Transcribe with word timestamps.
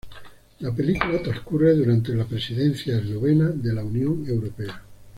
La 0.61 0.73
película 0.73 1.21
transcurre 1.21 1.75
durante 1.75 2.15
la 2.15 2.25
presidencia 2.25 2.97
eslovena 2.97 3.49
de 3.49 3.71
la 3.71 3.83
Unión 3.83 4.25
Europea. 4.27 4.81